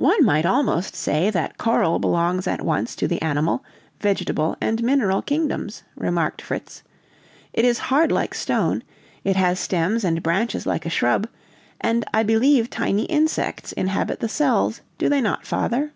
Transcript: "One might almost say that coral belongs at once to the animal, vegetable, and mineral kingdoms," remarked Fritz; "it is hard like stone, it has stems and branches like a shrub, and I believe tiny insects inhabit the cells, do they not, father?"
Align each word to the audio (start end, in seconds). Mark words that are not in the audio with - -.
"One 0.00 0.24
might 0.24 0.46
almost 0.46 0.96
say 0.96 1.28
that 1.28 1.58
coral 1.58 1.98
belongs 1.98 2.46
at 2.46 2.62
once 2.64 2.96
to 2.96 3.06
the 3.06 3.20
animal, 3.20 3.62
vegetable, 4.00 4.56
and 4.62 4.82
mineral 4.82 5.20
kingdoms," 5.20 5.82
remarked 5.94 6.40
Fritz; 6.40 6.82
"it 7.52 7.62
is 7.66 7.78
hard 7.92 8.10
like 8.10 8.32
stone, 8.32 8.82
it 9.24 9.36
has 9.36 9.60
stems 9.60 10.04
and 10.04 10.22
branches 10.22 10.64
like 10.64 10.86
a 10.86 10.88
shrub, 10.88 11.28
and 11.82 12.02
I 12.14 12.22
believe 12.22 12.70
tiny 12.70 13.02
insects 13.04 13.72
inhabit 13.72 14.20
the 14.20 14.26
cells, 14.30 14.80
do 14.96 15.10
they 15.10 15.20
not, 15.20 15.44
father?" 15.44 15.92